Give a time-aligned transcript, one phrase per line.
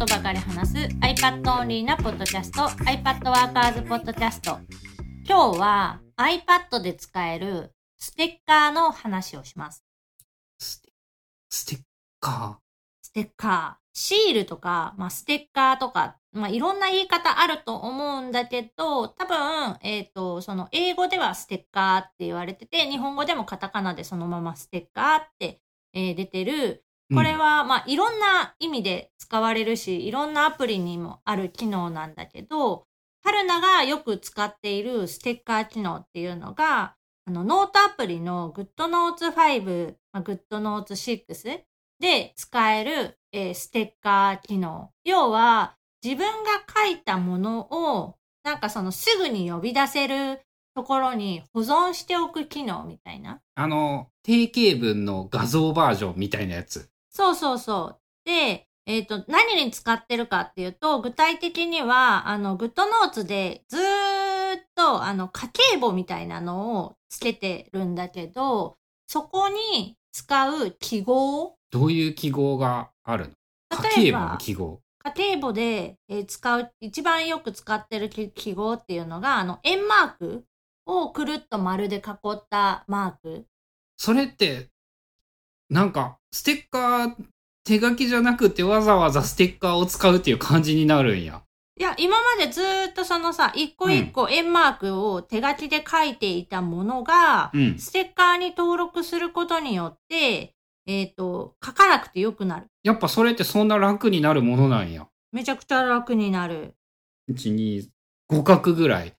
[0.00, 4.58] ことばかり話す iPad オンリーなポッドキャスト iPad ワーカーズポッドキャスト
[5.28, 9.84] 今日は iPad で使えるステッカーの話をします。
[10.58, 10.80] ス
[11.66, 11.80] テッ
[12.18, 12.60] カ
[13.02, 13.80] ステッカー。
[13.92, 25.60] シールとか、まあ、ステッカーとか、まあ、いろんな言い方あると思うんだけど、多分、えっ、と、その英語ではステッカーって言われてて、日本語でもカタカナでそのままステッカーって、
[25.92, 26.84] えー出てる。
[27.10, 27.14] ー。
[27.14, 32.86] これは、まあ、いろんな意味で使われるし、いろんなアプリにもある機能なんだけど、
[33.22, 36.94] 春菜がよく使っているステッカー機能っていうのが、
[37.26, 41.60] あの、ノートアプリの GoodNotes 5、まあ、GoodNotes 6
[42.00, 44.90] で使える、えーステッカー機能。
[45.04, 50.40] 要は、自分が書いたものを、なんかそのすぐに呼び出せる
[50.74, 53.40] ところに保存しておく機能みたいな。
[53.54, 56.90] あの、定型文の画像バージョンみたいなやつ。
[57.20, 58.00] そうそうそう。
[58.24, 63.80] で、えっ、と、何に使ってるかっていうと、具体的には、あの、グッドノーツでずー
[64.56, 73.28] っと、あの、家計簿みたいなのをつけてるんだけど、そこに使う記号、どういう記号がある
[73.70, 73.82] の？
[73.98, 74.80] 例えば家計簿の記号。
[75.04, 80.44] 家計簿で、えー使う、一番よく使ってる記記号っていうのが、あの、円マーク
[80.86, 82.00] をくるっと丸で囲
[82.32, 83.44] ったマーク。
[83.98, 84.69] それって、
[85.70, 87.14] なんか、ステッカー、
[87.64, 91.42] 手書きじゃなくてわざわざステッカーを使うっていう感じになるんや。
[91.78, 97.78] いや、今までずーっとそのさ、一個一個円マークを手書きで書いていたものが、うん。
[97.78, 100.54] ステッカーに登録することによって、
[100.86, 102.66] えっ、と、書かなくてよくなる。
[102.82, 105.06] やっぱそれってそんな楽になるものなんや。
[105.30, 106.74] めちゃくちゃ楽になる。
[107.30, 107.88] 1、2、
[108.30, 109.14] 5角ぐらい。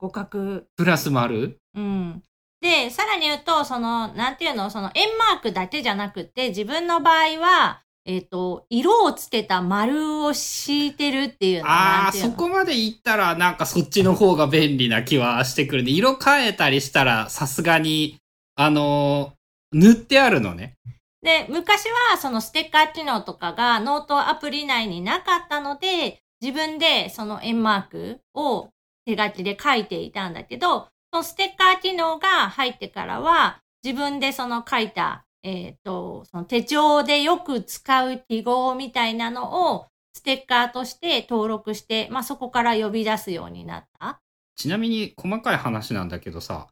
[0.00, 0.62] 互角。
[0.76, 1.58] プラス丸？
[1.76, 2.22] うん。
[2.62, 15.90] で、さらに言うと、その、なんていうの、その円マークだけじゃなくて、自分の場合は、えっ、と、色をつけた丸を敷いてるっていうのああ、そこまで言ったらなんかそっちの方が便利な気はしてくるね。
[15.90, 18.16] 色変えたりしたらさすがに、
[18.56, 19.42] あのー
[19.72, 20.74] 塗ってあるのね。
[21.22, 28.68] で、昔はそのステッカー機能とかがノートアプリ内になかったので、自分でその円マークを
[29.06, 44.20] 手書きで書いていたんだけど、そのステッカー機能が入ってからは、自分でその書いた、えっ、と、その手帳でよく使う記号みたいなのをステッカーとして登録して、まあそこから呼び出すようになった。
[44.56, 46.68] ちなみに細かい話なんだけどさ、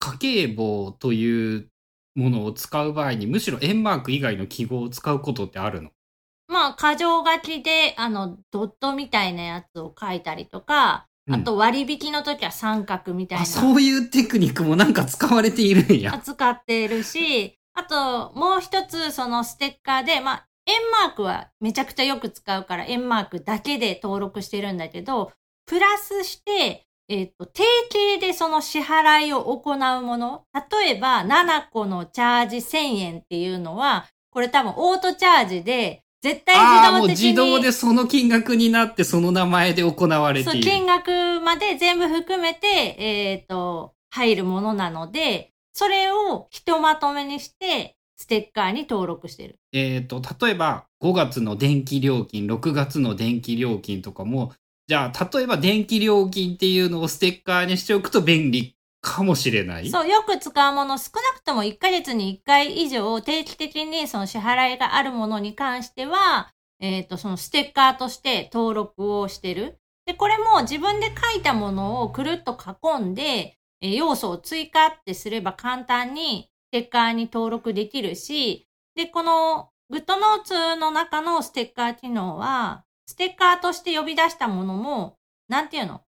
[0.00, 1.68] 家計簿という
[2.14, 5.90] ものを使う場合にむしろ円マーク以外の記号を使うことってあるの？
[6.48, 16.14] まあ、箇条書きで、あの、ドットみたいなやつを書いたりとか、うんあと割引の時は三角みたいなあ、そういうテクニックもなんか使われているんや。
[16.14, 25.32] 扱っているし、あともう一つそのステッカーで、まあ、円マークはめちゃくちゃよく使うから円マークだけで登録してるんだけど、
[25.66, 27.64] プラスして、えっ、と、定
[28.16, 30.44] 型でその支払いを行うもの。
[30.70, 37.26] 例えば、7個のチャージ1000円っていうのは、これ多分オートチャージで、絶対自動的に。
[37.28, 40.70] 自動でその金額になってその名前で行われてそう、いる。
[40.70, 42.66] 金額まで全部含めて、
[42.98, 49.58] えっ、と、入るものなので、それをひとまとめにして、ステッカーに登録してる。
[49.72, 54.52] えっ、と、例えば5月の電気料金、6月の電気料金とかも、
[54.88, 59.88] じゃあ、例えば電気料金っていうのをステッカーにしておくと便利かもしれない？
[59.88, 69.78] そう、よく使うもの、少なくとも1ヶ月に1回以上定期的にその支払いがあるものに関しては、えっ、と、そのステッカーとして登録をしてる。
[70.06, 85.16] で、これも自分で書いたものをくるっと囲んで、えー要素を追加ってすれば簡単にステッカーに登録できるし、で、この GoodNotes の中のステッカー機能は、ステッカーとして呼び出したものも、
[85.48, 86.02] なんていうの？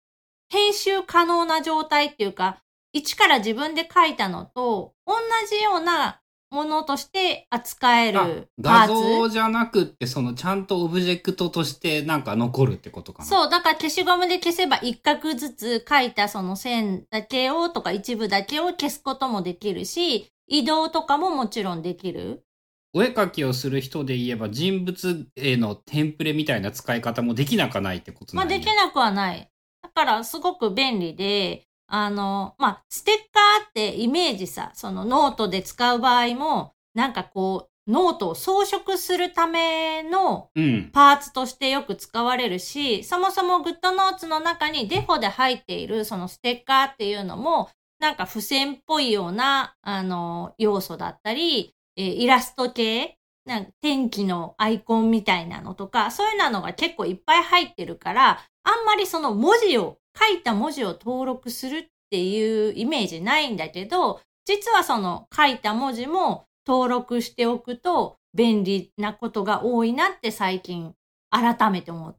[0.48, 2.62] 編集可能な状態っていうか、
[2.92, 5.14] 一から自分で書いたのと同
[5.48, 6.20] じような
[6.50, 8.88] ものとして扱えある画。
[8.88, 13.28] 像じゃなくって、そのちゃんとオブジェクトとしてなんか残るってことかな。
[13.28, 22.44] そう、だから消しゴムで消せば一画ずつ書いたその線だけをとか一部だけを消すこともできるし、移動とかももちろんできる。
[22.92, 29.48] お絵描きをする人で言えば人物へのテンプレみたいな使い方もできなかないってことまあなんやできなくはない。
[29.80, 40.90] だからすごく便利で、あの、まあ、ステッカーってイメージさ、そのノートで使う場合も、なんかこう、ノートを装飾するためのうん。
[40.92, 70.94] パーツとしてよく使われるし、そもそも GoodNotes の中にデフォで入っているそのステッカーっていうのも、なんか付箋っぽいような、あの、要素だったり、えーイラスト系なんか天気のアイコンみたいなのとか、そういうのが結構いっぱい入ってるから、あんまりその文字を、書いた文字を登録するっていうイメージないんだけど、実はその書いた文字も登録しておくと便利なことが多いなって最近
[71.30, 72.16] 改めて思う。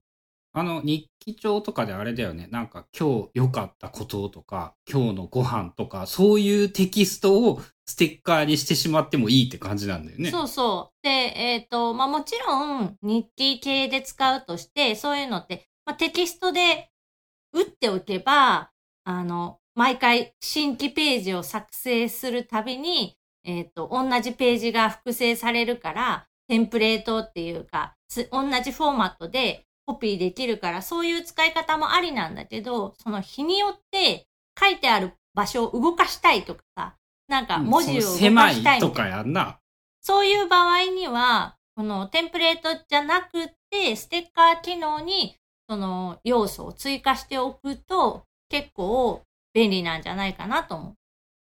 [0.54, 2.48] あの、日記帳とかであれだよね。
[2.52, 10.30] なんか今日良かったこととか、今日のご飯とか、そういうテキストをステッカーにしてしまってもいいって感じなんだよね。
[10.30, 11.04] そうそう。
[11.04, 16.91] で、えっ、と、まあ、もちろん日記系で使うとして、そういうのって、まあ、テキストで
[17.53, 18.71] 打っておけば、
[19.03, 34.27] あの、毎回新規ページを作成するたびに、えっ、と、同じページが複製されるから、テンプレートっていうか、つ同じフォーマットでコピーできるから、そういう使い方もありなんだけど、その日によって
[34.59, 36.95] 書いてある場所を動かしたいとかさ、
[37.27, 38.54] なんか文字を動かしたいみたいな。
[38.54, 39.59] 狭いとかやんな。
[40.01, 45.38] そういう場合には、このテンプレートじゃなくて、ステッカー機能に
[45.71, 49.21] その要素を追加しておくと結構
[49.53, 50.94] 便利なんじゃないかなと思う。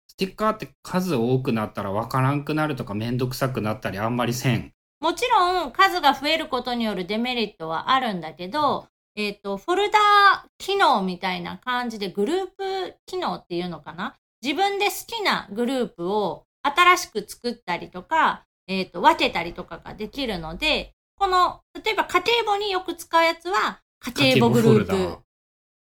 [0.07, 4.71] ステッカーって数多くなったらわからんくなるとかめんどくさくなったりあんまりせん。
[5.01, 8.87] もちろん数が増えることによるデメリットはあるんだけど、
[9.17, 14.15] えっ、と、フォルダー機能みたいな感じでグループ機能っていうのかな？
[14.41, 23.81] 自分で好きなグループを新しく作ったりとか、えっ、と、分けたりとかができるので、この、例えば家計簿によく使うやつは
[24.11, 25.19] 家計簿グループ。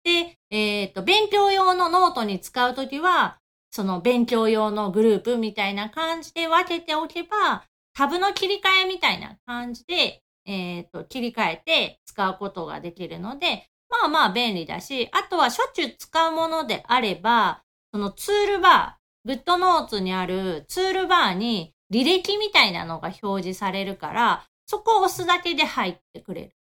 [0.03, 3.37] で、えっ、と、勉強用のノートに使うときは、
[3.71, 7.63] その勉強用のグループみたいな感じで分けておけば、
[7.93, 26.51] タブの切り替えみたいな感じで、えっ、と、切り替えて使うことができるので、まあまあ便利だし、あとはしょっちゅう使うものであれば、そのツールバー、グッドノーツにあるツールバーに履歴みたいなのが表示されるから、そこを押すだけで入ってくれる。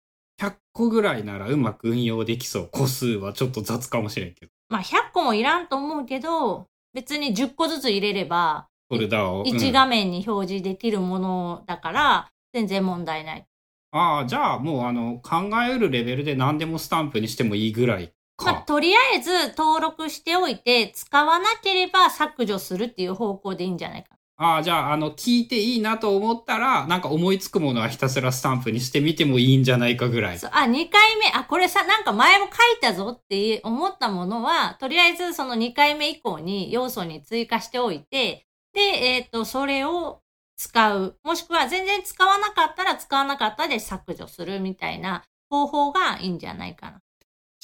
[0.41, 2.69] 100個ぐらいならうまく運用できそう。
[2.71, 4.53] 個数はちょっと雑かもしれんけど。
[4.69, 9.45] まあ100個もいらんと思うけど、別に10個ずつ入れれば、フォルダを。
[9.45, 13.45] 1うん画面に表示できるものだから、全然問題ない。
[13.91, 18.13] ああ、じゃあもうあの、考えうるレベルで何でもスタンプにしてもいいぐらい
[18.45, 18.63] まあ、か。
[18.63, 30.39] とりあえず登録しておいて、使わなければ削除するっていう方向でいいんじゃないかああ、じゃああの、聞いていいなと思ったら、なんか思いつくものはひたすらスタンプにしてみてもいいんじゃないかぐらい。
[30.39, 40.21] そうあ、2回目、あ、これさ、なんか前も書いたぞって思ったものは、とりあえずその2回目以降に要素に追加しておいて、で、えっ、と、それを
[40.57, 41.17] 使う。
[41.25, 47.01] もしくは全然使わなかったら使わなかったで削除するみたいな方法がいいんじゃないかな。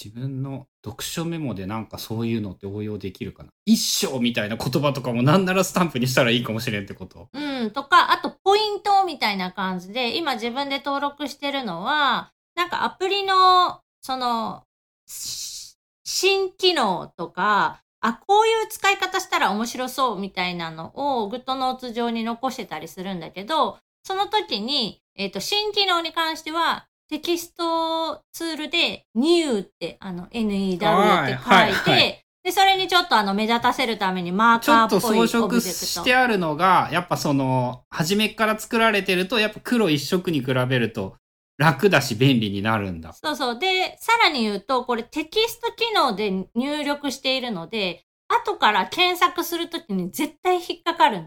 [0.02, 3.50] 自分の読書メモでなんかそういうのって応用できるかな？
[3.64, 7.28] 一生みたいな言葉とかもなんならスタンプにしたらいいかもしれんってこと？
[7.32, 14.64] うん、とか、あとポイントみたいな感じで、今自分で登録してるのは、なんかアプリの、その、
[15.06, 35.86] 新機能とか、あ、こういう使い方したら面白そうみたいなのを GoodNotes 上に残してたりするんだけど、その時に、えっ、と、新機能に関しては、テキストツールで new って、あの、NEW って書いて、はいはいはいで、それにちょっとあの、目立たせるためにマーちょっとカーっぽいオ装飾ブジェクト。
[35.86, 41.16] してあるのが、やっぱその、初めから作られてると、やっぱ黒一色に比べると
[41.56, 43.12] 楽だし便利になるんだ。
[43.12, 43.58] そうそう。
[43.58, 51.24] で、さらに言うと、これテキスト機能で入力しているので、後から検索するときに絶対引っかかる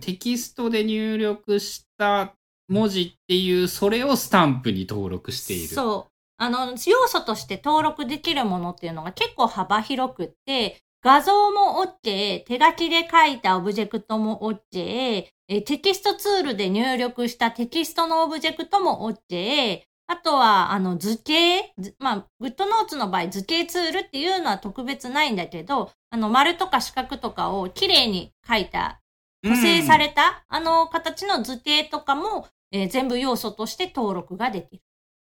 [0.00, 2.34] テキストで入力した
[2.70, 5.68] 文字っていう、それをスタンプに登録している。
[5.68, 6.10] そう。
[6.38, 29.00] あの、要素として登録できるものっていうのが結構幅広くって、画像も OK、手書きで書いたオブジェクトも OK、えテキストツールで入力したテキストのオブジェクトも OK、あとは、あの、図形図まあ、 GoodNotes の場合、図形ツールっていうのは特別ないんだけど、あの、丸とか四角とかを綺麗に書いた
[29.46, 34.82] 補正された、あの形の図形とかも、えー全部要素として登録ができる。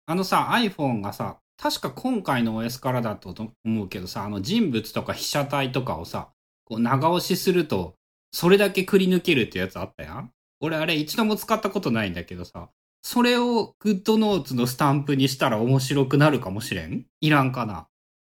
[0.06, 6.30] あのさ、iPhone がさ、確か今回の OS からだと思うけどさ、あの人物とか被写体とかをさ、
[6.64, 7.94] こう長押しすると、
[8.32, 10.30] それだけくり抜けるってやつあったやん？
[10.60, 12.70] 俺あれ一度も使ったことないんだけどさ、
[13.02, 17.06] それを GoodNotes のスタンプにしたら面白くなるかもしれん？
[17.20, 17.86] いらんかな？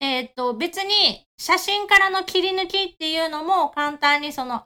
[0.01, 4.65] えっ、と、別に写真からの切り抜きっていうのも簡単にその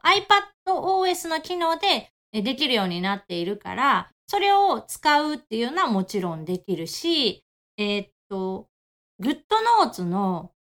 [0.66, 7.44] iPadOS の機能でえできるようになっているから、それを使うっていうのはもちろんできるし、
[7.78, 8.68] えっ、と、
[9.20, 10.52] GoodNotes の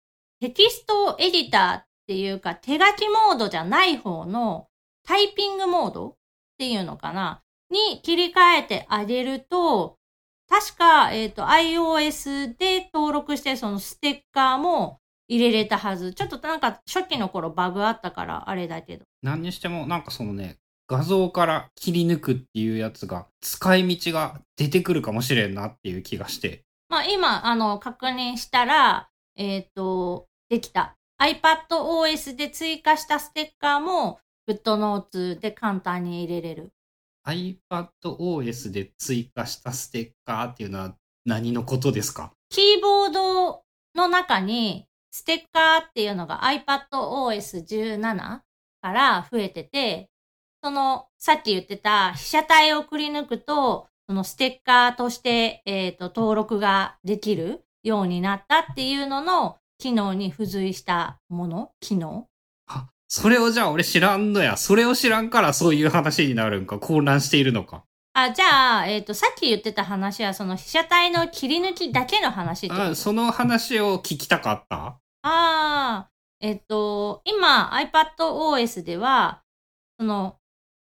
[0.40, 4.68] テキストエディターっていうか手書きモードじゃない方の
[5.04, 6.14] タイピングモードっ
[6.58, 7.42] ていうのかな。
[7.68, 9.98] に切り替えてあげると、
[10.48, 16.14] 確か、えっ、と、iOS で登録してそのステッカーも入れれたはず。
[16.14, 19.04] ちょっとなんか初期の頃バグあったからあれだけど。
[19.22, 26.62] 何にしても、なんかそのね、画像から切り抜くっていうやつが、使い道が出てくるかもしれんなっていう気がして。
[26.88, 30.96] まあ今、あの、確認したら、えっ、と、できた。
[31.20, 36.72] iPadOS で追加したステッカーも GoodNotes で簡単に入れれる。
[37.26, 42.32] iPadOS で追加したステッカーっていうのは何のことですか？
[42.50, 43.62] キーボード
[43.94, 48.16] の中にステッカーっていうのが iPadOS17
[48.82, 50.08] から増えてて、
[50.62, 61.72] そのさっき言ってた被写体をくり抜くと、そのステッカーとして、えっ、と、登録ができるようになったっていうのの機能に付随したもの？
[61.80, 62.28] 機能？
[62.68, 64.56] あ、それをじゃあ俺知らんのや。
[64.56, 66.78] それを知らんからそういう話になるんか？
[66.78, 67.84] 混乱しているのか？
[68.12, 74.76] あ、じゃあ、えっ、と、さっき言ってた話は、その被写体の切り抜きだけの話あ、その話を聞きたかった？
[74.76, 76.08] ああ、
[76.40, 77.72] えっと、今
[78.18, 79.42] iPadOS では、
[79.98, 80.36] その、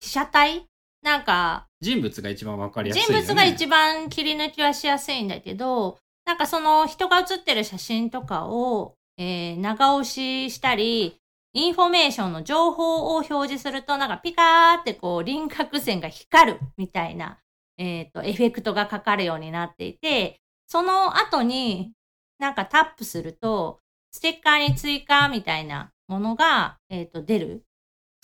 [0.05, 0.67] 被写体？
[1.01, 3.15] なんか、人物が一番わかりやすいよ、ね。
[3.23, 11.17] 人物が一番切り抜きはしやすいんだけど、なんかその人が写ってる写真とかを、えー長押ししたり、
[11.53, 17.39] インフォメーションの情報を表示すると、なんかピカーってこう輪郭線が光るみたいな、
[17.77, 21.93] えっ、と、エフェクトがかかるようになっていて、その後に
[22.39, 23.79] なんかタップすると、
[24.11, 27.63] ステッカーに追加みたいなものが、えっ、と、出る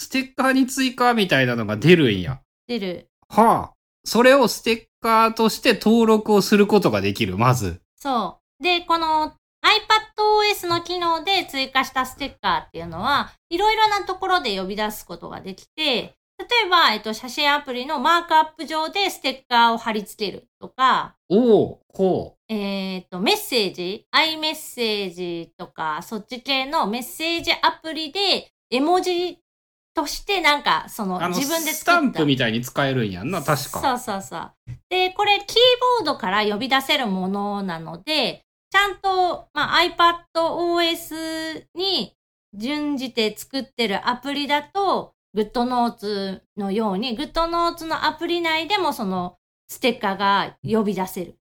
[0.01, 2.41] ステッカーに追加みたいなのが出るんや。
[2.67, 3.08] 出る。
[3.29, 3.72] はあ。
[4.03, 7.81] それをステッカーとして登録をすることができる、まず。
[7.98, 8.63] そう。
[8.63, 29.38] で、この iPadOS の機能で追加したステッカーっていうのは、いろいろなところで呼び出すことができて、例えば、えっと、写真アプリのマークアップ上でステッカーを貼り付けるとか、おおほえっと、メッセージ、iMessage とか、そっち系のメッセージアプリで、絵文字
[29.93, 32.01] としてなんか、その自分でス作った。
[32.01, 33.79] タンプみたいに使えるんやんな、確か。
[33.81, 34.53] そうそうそう。
[34.89, 35.57] で、これキー
[36.00, 39.81] ボードから呼び出せるものなので、ちゃんと、まあ、
[40.33, 42.15] iPadOS に
[42.53, 51.38] 準じて作ってるアプリだと、GoodNotes のように、GoodNotes のアプリ内でもそのステッカーが呼び出せる。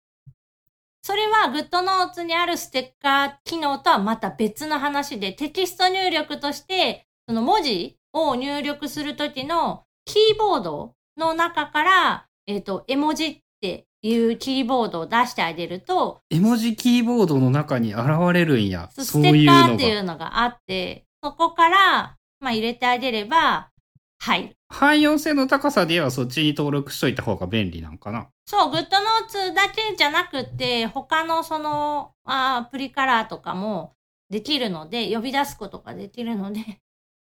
[1.02, 18.88] それは GoodNotes にあるステッカー機能とはまた別の話で、テキスト入力として、その文字を入力するときのキーボードの中から、えっ、と、絵文字っていうキーボードを出してあげると、絵文字キーボードの中に現れるんや。
[18.92, 19.74] スそうテッカー。
[19.74, 23.70] っていうのがあって、そこから、まあ入れてあげれば、
[24.18, 24.56] 入る。
[24.68, 28.28] 汎用性の高さで言えばそっちに登録しといた方が便利なんかな。
[28.46, 33.94] そう、GoodNotes だけじゃなくて、他のその、あアプリカラーとかも
[34.30, 36.80] できるので、呼び出すことができるので、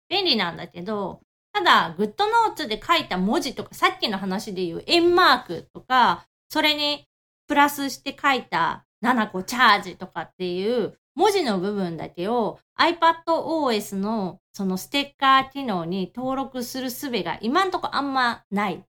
[0.09, 1.21] 便利なんだけど、
[1.53, 7.05] ただ、GoodNotes で書いた文字とか、さっきの話で言う円マークとか、それに
[7.47, 18.83] プラスして書いた7個チャージとかっていう文字の部分だけを iPadOS のそのステッカー機能に登録する術が今んとこあんまない。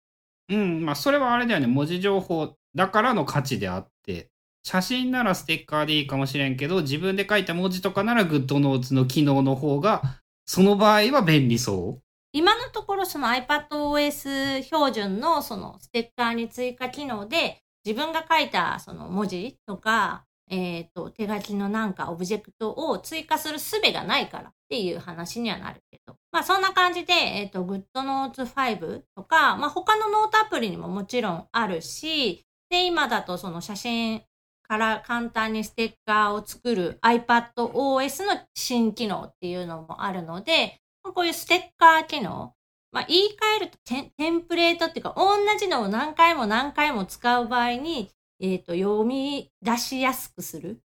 [0.49, 1.67] うん、まあそれはあれだよね。
[1.67, 4.29] 文字情報だからの価値であって、
[4.63, 10.20] 写真ならステッカーでいいかもしれんけど、自分で書いた文字とかなら GoodNotes の機能の方が、
[10.53, 12.01] その場合は便利そう？
[12.33, 26.17] 今のところその iPadOS 標準のそのステッカーに追加機能で自分が書いたその文字とか、えっ、と、手書きのなんかオブジェクトを追加する術がないからっていう話にはなるけど。
[26.33, 34.21] まあそんな感じで、えっ、と、GoodNotes 5とか、まあ他のノートアプリにももちろんあるし、で、今だとその写真
[34.71, 42.53] から簡単にステッカーを作る iPadOS の新機能っていうのもあるので、こういうステッカー機能、
[42.93, 50.79] まあ、言い換えるとテンテンプレートっていうか、同じのを何回も何回も使う場合に、えっ、と、読み出しやすくする。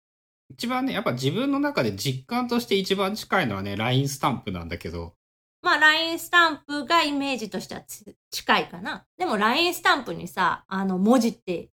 [0.49, 5.15] 一番ね、やっぱ自分の中で実感として一番近いのはね、LINE スタンプなんだけど、
[5.61, 9.07] まあ、LINE スタンプがイメージとしてはつ近いかな。
[9.19, 11.71] でも LINE スタンプにさ、あの文字って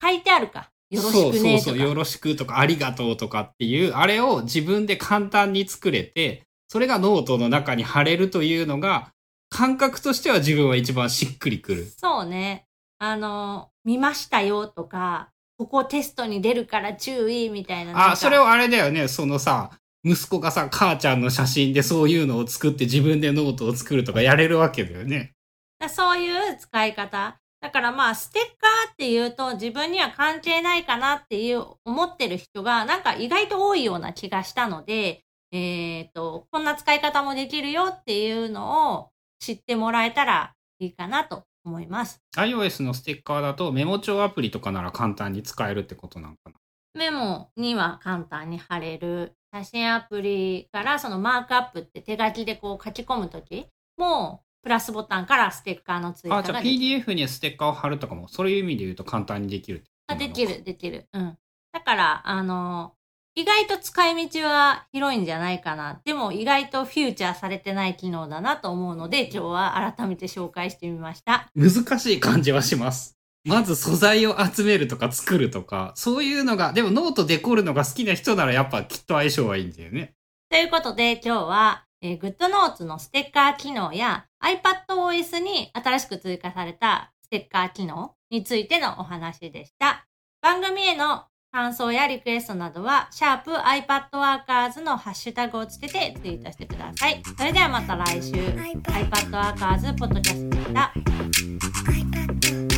[0.00, 0.70] 書いてあるか。
[0.90, 1.32] よろしくねとか。
[1.32, 9.12] そうそうそう、よろしくとか、ありがとうとかっていう、あれを自分で簡単に作れて、それがノートの中に貼れるというのが、
[9.48, 11.86] 感覚としては自分は一番しっくりくる。
[11.96, 12.66] そうね。
[12.98, 18.12] あの、見ましたよとか、ここテストに出るから注意みたいな。
[18.12, 19.70] あ、それをあれだよね、そのさ、
[20.04, 25.34] 息子がさ、母ちゃんの写真でそういうのを作って自分でノートを作るとかやれるわけだよね。
[25.78, 27.38] だそういう使い方。
[27.60, 39.08] だからまあ、ステッカーっていうと自分には関係ないかなっていう思ってる人がなんか意外と多いような気がしたので、えっ、と、こんな使い方もできるよっていうのを
[39.40, 42.20] 知ってもらえたらいいかなと思います。
[42.36, 46.52] iOS のステッカーだとメモ帳アプリとかなら簡単に使えるってことなんかな？
[46.94, 49.34] メモには簡単に貼れる。
[49.52, 56.62] 写真アプリからそのマークアップって手書きでこう書き込むときも、プラスボタンからステッカーの追加あ、じゃあ。
[56.62, 61.06] PDF にステッカーを貼るとかも、そういう意味で言うと簡単にできるあできる、できる。
[61.12, 61.38] うん。
[61.72, 62.94] だから、あの、
[63.36, 66.00] 意外と使い道は広いんじゃないかな。
[66.04, 71.48] でも意外とフューチャーされてない機能だなと思うので、今日は改めて紹介してみました。
[71.54, 73.16] 難しい感じはします。
[73.44, 80.14] まず素材を集めるとか作るとか、そういうのが、でもノートデコるのが好きな人ならやっぱきっと相性はいいんだよね。
[80.50, 90.06] ということで今日は、えー、GoodNotes のステッカー機能や iPadOS に新しく追加されたステッカー機能についてのお話でした。
[90.40, 97.20] 番組への感想やリクエストなどは、シャープ iPadWorkers のハッシュタグをつけてツイートしてください。
[97.36, 102.69] それではまた来週、iPadWorkers ポッドキャストでした。